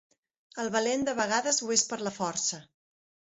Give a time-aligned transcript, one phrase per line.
[0.63, 2.63] El valent de vegades ho és per la força.